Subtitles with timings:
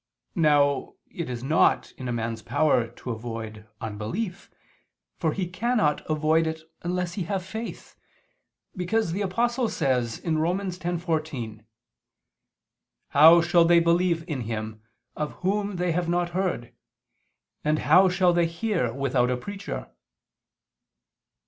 [0.33, 4.49] Now it is not in a man's power to avoid unbelief,
[5.19, 7.95] for he cannot avoid it unless he have faith,
[8.75, 10.57] because the Apostle says (Rom.
[10.57, 11.63] 10:14):
[13.09, 14.81] "How shall they believe in Him,
[15.15, 16.73] of Whom they have not heard?
[17.63, 19.91] And how shall they hear without a preacher?"